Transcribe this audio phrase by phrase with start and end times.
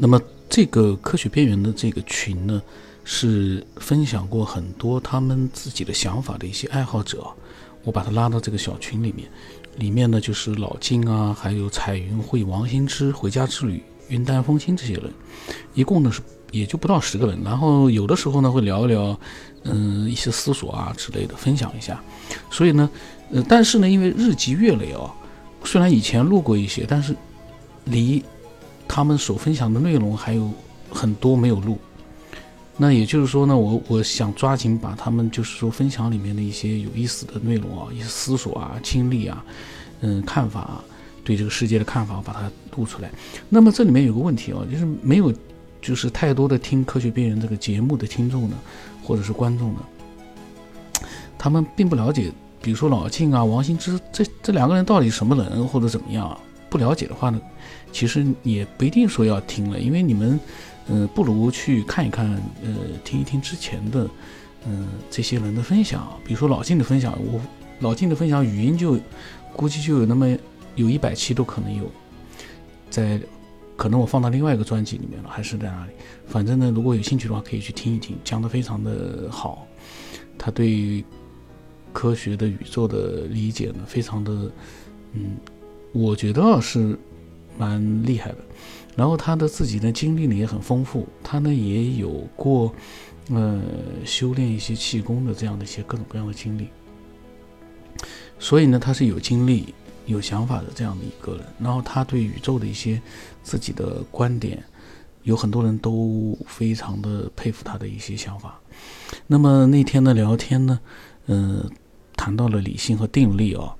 [0.00, 2.62] 那么这个科学边缘的这个群呢，
[3.02, 7.26] 是分享过很多他们自己的想法的一些爱好者，
[7.82, 9.28] 我把他拉到这个小群里面，
[9.76, 15.12] 里面呢就是老金啊，还有彩云会、王新之、回家之旅、云淡风轻这些人，
[15.74, 16.22] 一共呢是
[16.52, 17.36] 也就不到十个人。
[17.42, 19.18] 然后有的时候呢会聊一聊，
[19.64, 22.00] 嗯，一些思索啊之类的，分享一下。
[22.52, 22.88] 所以呢，
[23.32, 25.12] 呃，但是呢，因为日积月累啊，
[25.64, 27.16] 虽然以前录过一些，但是
[27.84, 28.22] 离。
[28.88, 30.50] 他们所分享的内容还有
[30.90, 31.78] 很多没有录，
[32.78, 39.44] 那也就是说呢，我我想抓紧把他们就是说分享里面的一些有意思的内容啊，一些思索啊、经历啊、
[40.00, 40.84] 嗯看法啊，
[41.22, 43.10] 对这个世界的看法，把它录出来。
[43.48, 45.32] 那么这里面有个问题啊，就是没有
[45.82, 48.56] 就是太多的听科学边缘这个节目的听众呢，
[49.04, 49.80] 或者是观众呢，
[51.36, 57.40] 他们并不了解，比如说老静啊、王兴之这这两个人到底什么人或者怎么样啊，不了解的话呢？
[57.92, 60.38] 其实也不一定说要听了，因为你们，
[60.88, 62.26] 嗯，不如去看一看，
[62.62, 64.08] 呃，听一听之前的，
[64.66, 66.06] 嗯，这些人的分享。
[66.24, 67.40] 比如说老静的分享，我
[67.80, 68.98] 老静的分享语音就
[69.54, 70.36] 估计就有那么
[70.74, 71.90] 有一百期都可能有，
[72.90, 73.18] 在
[73.76, 75.92] 可能我放到另外一个专辑里面了，还是在哪里？
[76.26, 79.66] 反正呢，如果有兴趣的话，可以去听一听，讲的非常的好。
[80.36, 81.02] 他对
[81.92, 84.32] 科学的宇宙的理解呢，非常的，
[85.14, 85.36] 嗯，
[85.92, 86.98] 我觉得是。
[87.60, 88.38] 蛮厉害的，
[88.94, 92.72] 然后他的自己的经历呢也很丰富，他呢也有过，
[93.30, 93.60] 呃，
[94.04, 96.68] 修炼一些气功的这样的一些各种各样的经历，
[98.38, 99.74] 所以呢他是有经历、
[100.06, 101.44] 有想法的这样的一个人。
[101.58, 103.02] 然后他对宇宙的一些
[103.42, 104.62] 自己的观点，
[105.24, 108.56] 有很多人都非常的佩服他的一些想法。
[109.26, 110.78] 那么那天的聊天呢，
[111.26, 111.68] 嗯，
[112.16, 113.74] 谈到了理性和定力啊，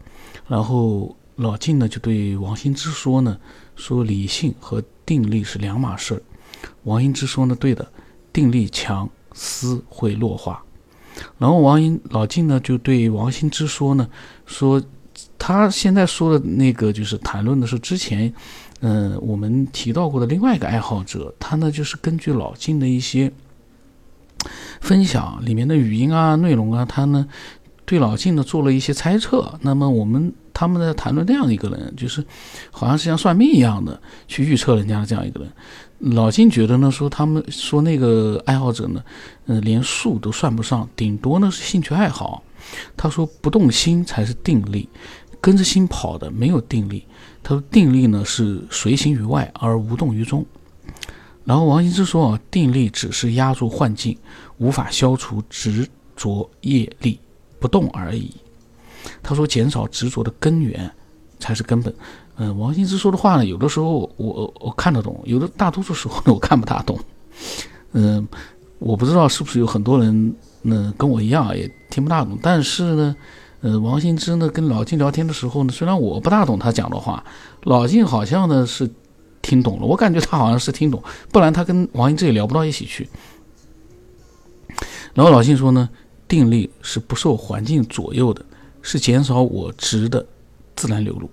[0.49, 3.37] 然后老晋呢就对王兴之说呢。
[3.77, 6.21] 说理性和定力是两码事儿，
[6.83, 7.89] 王兴之说呢，对的，
[8.33, 10.61] 定力强，思会弱化。
[11.39, 14.09] 然后王英老晋呢就对王兴之说呢，
[14.47, 14.83] 说
[15.39, 18.35] 他现在说的那个就是谈论的是之前，
[18.81, 23.33] 嗯，我们提到过的另外一个爱好者，他呢就是根据老晋的一些
[24.81, 27.29] 分享里面的语音啊、内容啊，他呢
[27.85, 29.57] 对老晋呢做了一些猜测。
[29.63, 30.35] 那么我们。
[30.59, 32.25] 他们在谈论这样一个人，就是
[32.73, 35.49] 好像是像算命一样的去预测人家的这样一个人。
[35.99, 39.01] 老金觉得呢，说他们说那个爱好者呢，
[39.47, 42.43] 嗯，连数都算不上，顶多呢是兴趣爱好。
[42.97, 44.89] 他说不动心才是定力，
[45.41, 47.07] 跟着心跑的没有定力。
[47.41, 50.45] 他说定力呢是随行于外而无动于中。
[51.45, 54.19] 然后王羲之说啊，定力只是压住幻境，
[54.57, 57.21] 无法消除执着业力，
[57.61, 58.35] 不动而已。
[59.23, 60.91] 他说：“减少执着的根源
[61.39, 61.95] 才是根本。”
[62.41, 66.97] 嗯，王羲之说的话呢，有的时候我我看得懂，有的大多数时候我看不大懂。
[67.93, 68.29] 嗯，
[68.79, 72.39] 我不知道是不是有很多人呢跟我一样也听不大懂。
[72.41, 73.17] 但是呢，
[73.63, 77.25] 呃，王羲之呢跟老晋聊天的时候呢，虽然我不大懂他讲的话，
[77.65, 78.89] 老晋好像呢是
[79.43, 79.85] 听懂了。
[79.85, 83.09] 我感觉他好像是听懂，不然他跟王羲之也聊不到一起去。
[85.13, 85.89] 然后老晋说呢，
[86.29, 88.45] 定力是不受环境左右的。
[88.83, 90.25] 是减少我值的
[90.77, 91.29] 自然流露。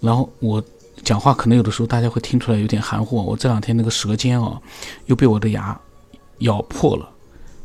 [0.00, 0.62] 然后我
[1.04, 3.16] 讲话可能有的时候大家会听出来有点含糊。
[3.16, 4.60] 我这两天那个舌尖啊，
[5.06, 5.78] 又被我的牙
[6.38, 7.08] 咬破了，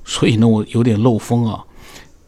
[0.05, 1.63] 所以呢我有点漏风啊。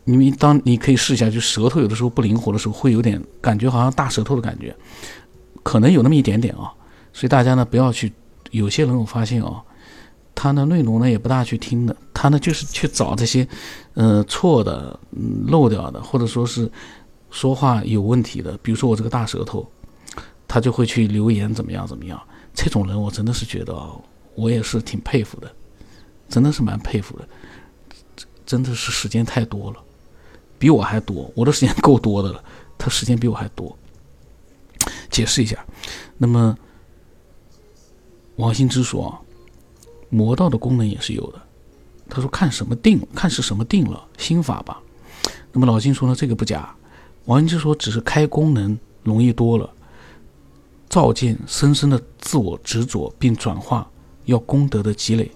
[0.06, 4.76] 你们当你可以试一下，就舌头有的时候不灵活的时候，会有点感觉好像大舌头的感觉，
[5.62, 6.74] 可能有那么一点点啊。
[7.14, 8.12] 所以大家呢不要去，
[8.52, 9.64] 有些人我发现啊。
[10.42, 13.47] 他的内容呢也不大去听的，他呢就是去找这些，
[13.94, 15.00] 呃错的、
[15.47, 16.69] 漏掉的，或者说是
[17.31, 18.57] 说话有问题的。
[18.62, 19.66] 比如说我这个大舌头，
[20.46, 22.22] 他就会去留言怎么样怎么样。
[22.53, 23.74] 这种人我真的是觉得，
[24.35, 25.50] 我也是挺佩服的，
[26.28, 27.25] 真的是蛮佩服的。
[28.46, 29.78] 真的是时间太多了，
[30.57, 32.44] 比我还多，我的时间够多的了，
[32.78, 33.74] 他时间比我还多。
[35.09, 35.66] 解释一下，
[36.18, 36.54] 那么
[38.36, 39.18] 王兴之说。
[40.10, 41.42] 魔道的功能也是有的，
[42.10, 44.82] 他说看什么定，看是什么定了心法吧。
[45.52, 46.76] 那么老金说呢，这个不假。
[47.26, 49.70] 王羲之说只是开功能容易多了，
[50.90, 53.88] 照见深深的自我执着并转化
[54.26, 55.30] 要功德的积累。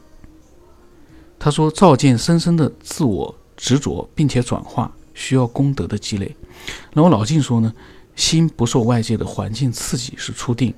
[1.38, 6.36] 他说照见深深的自我执着并且转化需要功德的积累。
[6.94, 7.72] 那么老晋说呢，
[8.16, 10.74] 心不受外界的环境刺激是初定，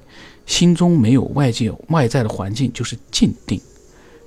[0.45, 3.61] 心中没有外界外在的环境就是静定。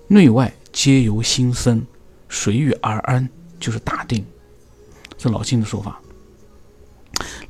[0.07, 1.85] 内外皆由心生，
[2.29, 3.29] 随遇而安
[3.59, 4.25] 就是大定，
[5.17, 6.01] 这老金的说法。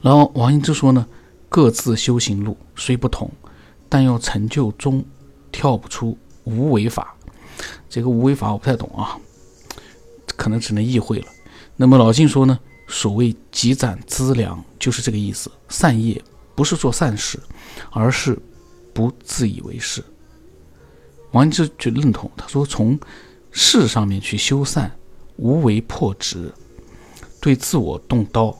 [0.01, 1.07] 然后王羲之说呢，
[1.49, 3.31] 各自修行路虽不同，
[3.89, 5.05] 但要成就中，
[5.53, 7.15] 跳不出无为法。
[7.89, 9.19] 这个无为法我不太懂啊，
[10.37, 11.27] 可能只能意会了。
[11.77, 15.51] 那么老静说呢，所谓积攒资粮，就是这个意思。
[15.69, 16.23] 善业
[16.55, 17.39] 不是做善事，
[17.91, 18.39] 而是
[18.95, 20.03] 不自以为是。
[21.33, 22.99] 王安之就认同，他说从
[23.51, 24.91] 事上面去修缮，
[25.37, 26.53] 无为破执，
[27.41, 28.57] 对自我动刀。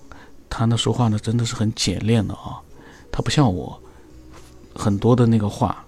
[0.51, 2.59] 他那说话呢，真的是很简练的啊，
[3.13, 3.81] 他不像我
[4.75, 5.85] 很多的那个话，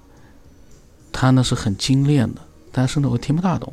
[1.11, 2.41] 他呢是很精炼的，
[2.71, 3.73] 但是呢我听不大懂，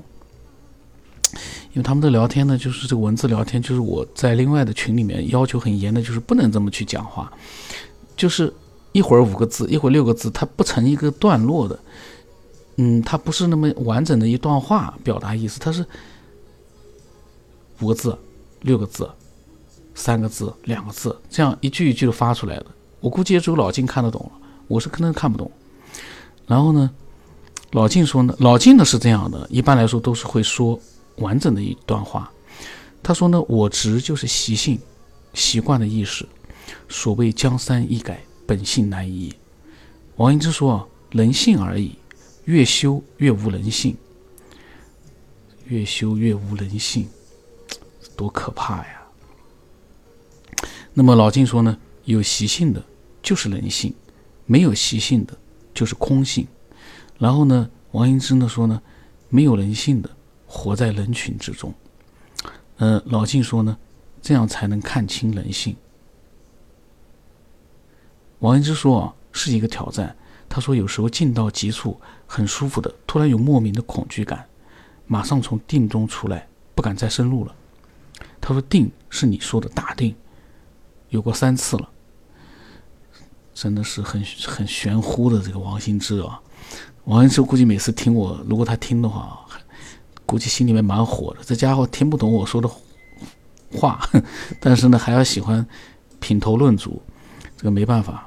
[1.74, 7.32] 因为他们的聊天呢就是这个文字聊天，就是我在另外的群里面要求很严的，就是不能这么去讲话，
[8.16, 8.54] 就是
[8.94, 11.78] 一会儿五个字，一会儿六个字，它不成一个段落的，
[12.78, 15.86] 嗯，它不是那么完整的一段话表达意思，它是
[17.82, 18.18] 五个字，
[18.62, 19.08] 六个字。
[20.00, 22.68] 三个字，两个字，这样一句一句的发出来的，
[23.00, 24.32] 我估计也只有老静看得懂了，
[24.68, 25.52] 我是可能看不懂。
[26.46, 26.92] 然后呢，
[27.72, 30.80] 老静说呢，老静呢是这样的，一般来说都是会说
[31.16, 32.32] 完整的一段话。
[33.02, 34.80] 他说呢，我执就是习性，
[35.34, 36.30] 习惯的意识。
[36.88, 39.34] 所谓江山易改，本性难移。
[40.18, 41.98] 王羲之说，人性而已，
[42.48, 43.98] 越修越无人性，
[45.66, 47.06] 越修越无人性，
[48.16, 49.02] 多可怕呀！
[50.94, 52.82] 那么老静说呢，有习性的
[53.22, 53.94] 就是人性，
[54.46, 55.38] 没有习性的
[55.74, 56.48] 就是空性。
[57.18, 58.82] 然后呢，王羲之呢说呢，
[59.28, 60.10] 没有人性的
[60.46, 61.74] 活在人群之中。
[62.78, 63.78] 呃，老静说呢，
[64.22, 65.76] 这样才能看清人性。
[68.40, 70.16] 王羲之说啊，是一个挑战。
[70.50, 74.48] 他说有时候静到极处很舒服的，突然有莫名的恐惧感，
[75.06, 77.54] 马上从定中出来，不敢再深入了。
[78.40, 80.16] 他说定是你说的大定。
[81.10, 81.90] 有过三次了，
[83.54, 86.42] 真的是很很玄乎的这个王羲之啊！
[87.06, 89.46] 王羲之估计每次听我，如果他听的话，
[90.26, 91.40] 估计心里面蛮火的。
[91.46, 92.70] 这家伙听不懂我说的
[93.72, 94.02] 话，
[94.60, 95.66] 但是呢，还要喜欢
[96.20, 97.02] 品头论足，
[97.56, 98.27] 这个没办法。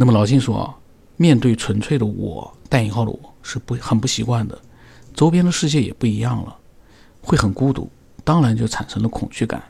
[0.00, 0.74] 那么老金说啊，
[1.18, 4.58] 面对纯粹的我（带引号的我）是不很不习惯的，
[5.12, 6.56] 周边的世界也不一样了，
[7.20, 7.86] 会很孤独，
[8.24, 9.62] 当然就产生了恐惧感。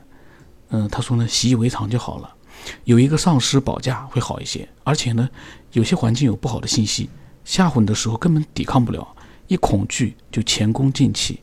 [0.69, 2.33] 嗯，他说呢，习以为常就好了。
[2.85, 5.29] 有一个丧尸保驾会好一些，而且呢，
[5.73, 7.09] 有些环境有不好的信息
[7.43, 9.05] 吓唬你的时候，根本抵抗不了，
[9.47, 11.41] 一恐惧就前功尽弃。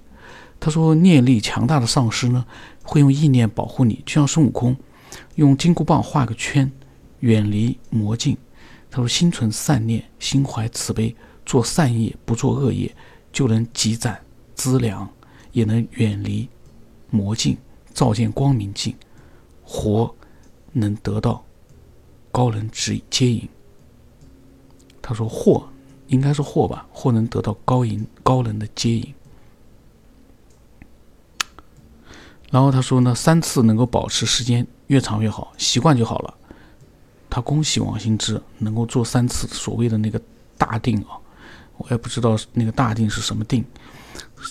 [0.58, 2.42] 他说，念力强大的丧尸呢，
[2.82, 4.74] 会用意念保护你，就像孙悟空
[5.34, 6.72] 用金箍棒画个圈，
[7.20, 8.34] 远离魔镜。
[8.98, 11.14] 他说，心存善念，心怀慈悲，
[11.46, 12.92] 做善业不做恶业，
[13.32, 14.20] 就能积攒
[14.56, 15.08] 资粮，
[15.52, 16.48] 也能远离
[17.08, 17.56] 魔境，
[17.94, 18.96] 照见光明境。
[19.62, 20.12] 活
[20.72, 21.44] 能得到
[22.32, 23.48] 高人指接引。
[25.00, 25.68] 他说：“或
[26.08, 29.14] 应该是或吧，或能得到高引高人的接引。”
[32.50, 36.34] 然后他说呢，三次能够保持时间越长越好，习惯就好了。
[37.30, 40.20] 他恭喜王兴之能够做三次所谓的那个
[40.56, 41.18] 大定啊，
[41.76, 43.64] 我也不知道那个大定是什么定，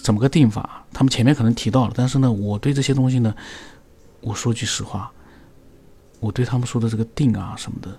[0.03, 0.85] 怎么个定法？
[0.93, 3.35] 他们前面可能提到了，但是呢，我对这些东西呢。
[4.19, 5.11] 我说句实话，
[6.19, 7.97] 我对他们说的这个定啊什么的，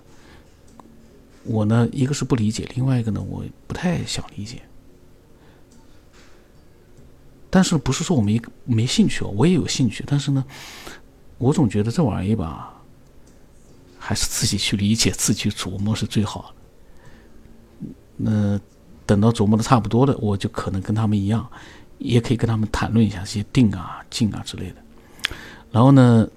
[1.43, 4.61] 我呢一个是不理解，另外一个呢我不太想理解。
[7.49, 10.43] 但是不是说我没没兴趣哦，我也有兴趣，但是呢，
[11.37, 12.78] 我总觉得这玩意儿吧，
[13.99, 17.85] 还是自己去理解、自己琢磨是最好的。
[18.15, 18.59] 那
[19.05, 21.47] 等到琢磨的差不多了，我就可能跟他们一样，
[21.99, 24.75] 也可以跟他们谈论一下这些定啊、静啊之类的。
[25.71, 26.27] 然后呢，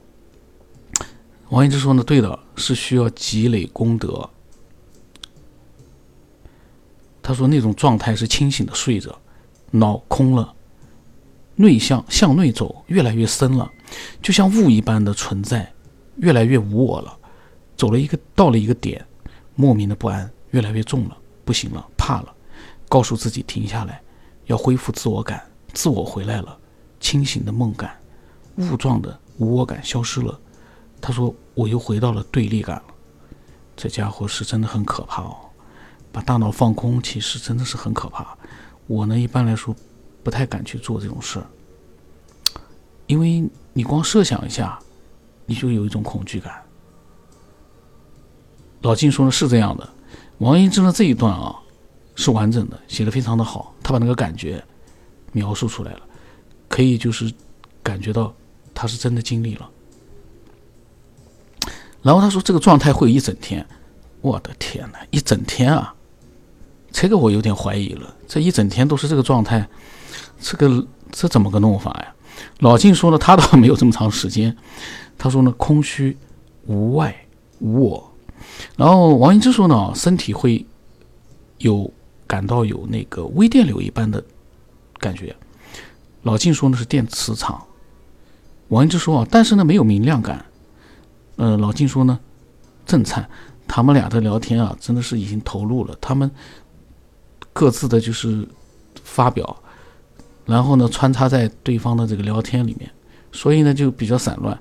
[1.48, 4.28] 王羲之说呢，对的，是需要积累功德。
[7.22, 9.16] 他说那种状态是清醒的睡着，
[9.70, 10.54] 脑空了，
[11.54, 13.70] 内向向内走，越来越深了，
[14.20, 15.72] 就像雾一般的存在，
[16.16, 17.18] 越来越无我了。
[17.82, 19.04] 走了一个到了一个点，
[19.56, 22.32] 莫名的不安越来越重了，不行了，怕了，
[22.88, 24.00] 告诉自己停下来，
[24.46, 26.56] 要恢复自我感，自我回来了，
[27.00, 27.98] 清醒的梦感，
[28.58, 29.18] 雾状的。
[29.38, 30.38] 无我感消失了，
[31.00, 32.84] 他说我又回到了对立感了。
[33.74, 35.36] 这家伙是真的很可怕哦，
[36.12, 38.38] 把大脑放空，其实真的是很可怕。
[38.86, 39.74] 我呢一般来说
[40.22, 41.46] 不太敢去做这种事儿，
[43.08, 44.78] 因为你光设想一下，
[45.46, 46.62] 你就有一种恐惧感。
[48.82, 49.88] 老金说的是这样的，
[50.38, 51.56] 王羲之的这一段啊
[52.14, 54.62] 是完整的，写的非常的好，他把那个感觉
[55.32, 56.00] 描述出来了，
[56.68, 57.32] 可以就是
[57.82, 58.32] 感觉到。
[58.74, 59.68] 他是真的经历了，
[62.00, 63.64] 然后他说这个状态会一整天，
[64.22, 65.94] 我的天哪，一整天啊！
[66.90, 69.68] 这个我有点怀疑了，这一整天都是这个状态，
[70.40, 72.14] 这个这怎么个弄法呀？
[72.60, 74.56] 老晋说呢，他倒没有这么长时间，
[75.18, 76.16] 他说呢，空虚
[76.66, 77.14] 无外
[77.58, 78.11] 无我。
[78.76, 80.64] 然后王羲之说呢，身体会
[81.58, 81.92] 有
[82.26, 84.22] 感到有那个微电流一般的
[84.98, 85.34] 感觉。
[86.22, 87.62] 老静说呢是电磁场。
[88.68, 90.44] 王羲之说啊，但是呢没有明亮感。
[91.36, 92.18] 呃，老静说呢，
[92.86, 93.28] 震颤。
[93.68, 95.96] 他们俩的聊天啊，真的是已经投入了。
[96.00, 96.30] 他们
[97.52, 98.46] 各自的就是
[99.02, 99.56] 发表，
[100.44, 102.90] 然后呢穿插在对方的这个聊天里面，
[103.30, 104.58] 所以呢就比较散乱。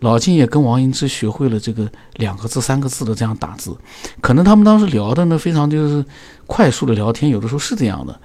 [0.00, 3.76] 老金也跟王羲之学会了这个两个字、三个字的这样打字，
[4.20, 6.04] 可能他们当时聊的呢非常就是
[6.46, 8.20] 快速的聊天，有的时候是这样的，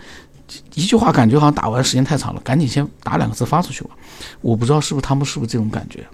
[0.76, 3.92] 一句话感觉好像打完时间太长了，赶紧先打两个字发出去吧。
[4.42, 6.06] 我不知道是不是他们是不是这种感觉。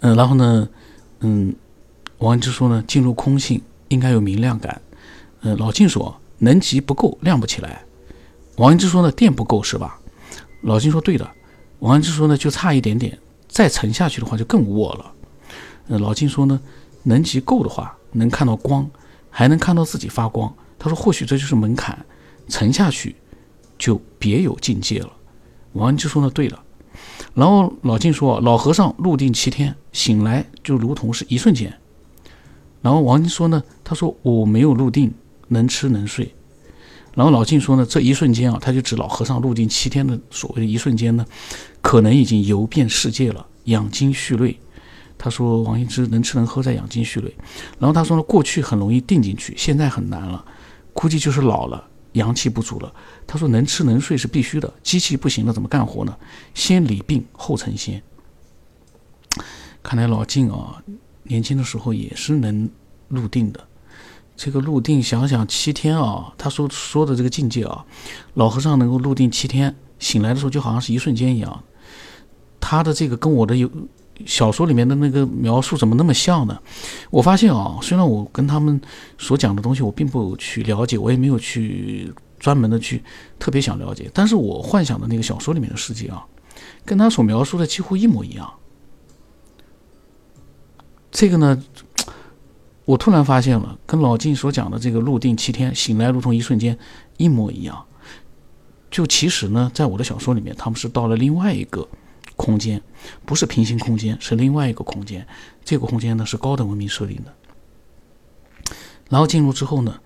[0.00, 0.68] 嗯，然后呢，
[1.20, 1.54] 嗯，
[2.18, 4.80] 王羲之说呢，进入空性应该有明亮感。
[5.42, 7.82] 嗯，老金说能级不够，亮不起来。
[8.56, 9.98] 王羲之说呢，电不够是吧？
[10.62, 11.30] 老金说对的。
[11.78, 13.16] 王羲之说呢，就差一点点。
[13.54, 15.12] 再沉下去的话就更无我了。
[15.86, 16.60] 呃，老金说呢，
[17.04, 18.90] 能级够的话，能看到光，
[19.30, 20.52] 还能看到自己发光。
[20.76, 21.96] 他说，或许这就是门槛，
[22.48, 23.14] 沉下去
[23.78, 25.10] 就别有境界了。
[25.74, 26.60] 王安之说呢，对了。
[27.32, 31.72] 然后老金说，老和尚入定七天，醒来就如同是一瞬间。
[32.82, 35.14] 然后王金说呢，他说我没有入定，
[35.46, 36.34] 能吃能睡。
[37.14, 41.24] 然后老静说呢，这一瞬间啊，他就指老和尚入定七天的所谓的一瞬间呢，
[41.80, 44.58] 可能已经游遍世界了，养精蓄锐。
[45.16, 47.32] 他说王羲之能吃能喝在养精蓄锐。
[47.78, 50.44] 然后他说呢，过去很容易定进去，现在很难了，
[50.92, 52.92] 估计就是老了，阳气不足了。
[53.26, 56.16] 他说能吃能睡是必须的，机器不行了怎么干活呢？
[56.52, 58.02] 先理病后成仙。
[59.82, 60.82] 看来老静啊，
[61.22, 62.68] 年轻的时候也是能
[63.06, 63.64] 入定的。
[64.36, 67.84] 这个入定，想想七天啊，他说说的这个境界啊，
[68.34, 71.62] 老和尚能够入定七天，醒来的时候就好像是一瞬间一样。
[72.60, 73.70] 他的这个跟我的有
[74.26, 76.60] 小说里面的那个描述怎么那么像呢？
[77.10, 78.80] 我发现啊，虽然我跟他们
[79.18, 83.02] 所讲的东西我并不去了解，我也没有去专门的去
[83.38, 86.26] 特别想了解，但是我幻想的那个小说里面的世界啊，
[86.84, 88.52] 跟他所描述的几乎一模一样。
[91.12, 91.62] 这个呢？
[92.84, 96.78] 我突然发现了，跟老晋所讲的这个入定七天，醒来如同一瞬间，
[97.16, 97.82] 一模一样。
[98.90, 101.88] 就其实呢，在我的小说里面，他们是到了另外一个
[102.36, 102.82] 空间，
[103.24, 105.26] 不是平行空间，是另外一个空间。
[105.64, 107.32] 这个空间呢是高等文明设定的。
[109.08, 109.98] 然后进入之后呢，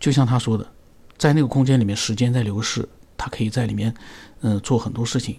[0.00, 0.66] 就像他说的，
[1.16, 3.94] 在那个空间里面，时间在流逝，他可以在里面，
[4.40, 5.38] 嗯，做很多事情，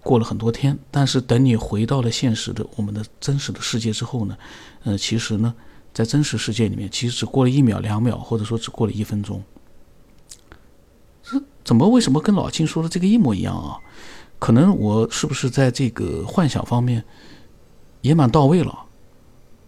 [0.00, 0.78] 过了很多天。
[0.92, 4.38] 但是等你回到了现实的我们的真实的世界之后呢，
[4.84, 5.52] 呃，其实呢。
[5.94, 9.42] 在真实世界里面，其实只过了一秒、两秒，或者说只过了一分钟。
[11.22, 11.88] 这怎么？
[11.88, 13.78] 为什么跟老金说的这个一模一样啊？
[14.40, 17.02] 可能我是不是在这个幻想方面
[18.02, 18.76] 也蛮到位了？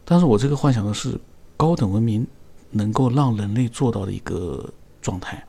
[0.05, 1.19] 但是我这个幻想的是
[1.57, 2.27] 高等文明
[2.73, 4.69] 能够让人类做到的一个
[5.01, 5.47] 状态。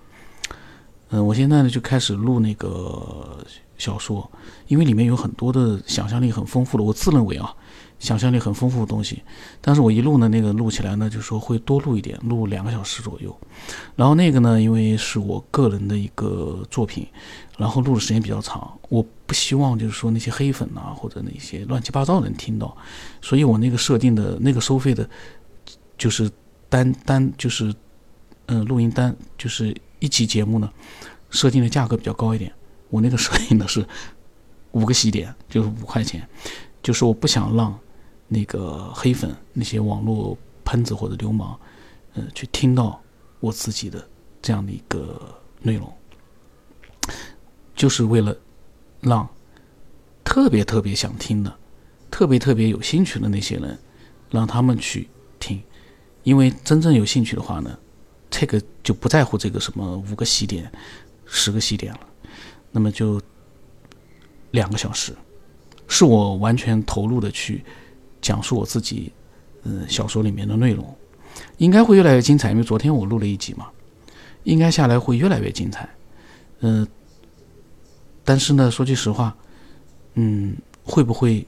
[1.10, 3.44] 嗯，我现在呢就开始录那个
[3.78, 4.30] 小说，
[4.68, 7.54] 因为里面有很多的想象力很丰富的，我自认为啊。
[8.00, 9.24] 想象力很丰富的东西，
[9.60, 13.36] 但是我一录呢，那个录起来呢，就说会多录一点，录两个小时左右。
[13.96, 17.08] 然后那个呢，因为是我个人的一个作品，
[17.58, 22.78] 然后录的时间比较长，我不希望就是说那些黑粉啊或者那些乱七八糟的人听到，
[23.20, 25.10] 所以我那个设定的那个收费的，
[25.98, 26.30] 就是
[26.70, 27.74] 单单就是
[28.46, 30.72] 嗯录音单就是一集节目呢，
[31.32, 32.54] 设定的价格比较高一点。
[32.90, 33.84] 我那个设定的是
[34.74, 36.26] 五个喜点，就是五块钱，
[36.84, 37.76] 就是我不想让。
[38.28, 41.58] 那个黑粉，那些网络喷子或者流氓，
[42.14, 43.02] 呃，去听到
[43.40, 44.06] 我自己的
[44.42, 45.92] 这样的一个内容，
[47.74, 48.36] 就是为了
[49.00, 49.28] 让
[50.24, 51.58] 特别特别想听的、
[52.12, 53.80] 特别特别有兴趣的那些人，
[54.30, 55.08] 让他们去
[55.40, 55.62] 听。
[56.24, 57.80] 因为真正有兴趣的话呢，
[58.30, 60.70] 这个就不在乎这个什么五个喜点、
[61.26, 62.00] 十个喜点了，
[62.72, 63.22] 那么就
[64.52, 65.16] 两个小时，
[65.88, 67.64] 是我完全投入的去。
[68.22, 69.12] 讲述我自己，
[69.64, 70.96] 嗯，小说里面的内容，
[71.58, 72.52] 应该会越来越精彩。
[72.52, 73.68] 因为昨天我录了一集嘛，
[74.44, 75.88] 应该下来会越来越精彩。
[76.60, 76.88] 嗯，
[78.24, 79.36] 但是呢，说句实话，
[80.16, 81.46] 嗯，会不会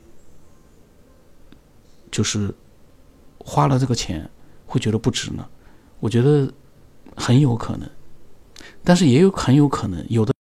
[2.12, 2.54] 就是
[3.40, 4.30] 花了这个钱
[4.66, 5.48] 会觉得不值呢？
[6.00, 6.52] 我觉得
[7.16, 7.90] 很有可能，
[8.84, 10.34] 但是也有很有可能有的。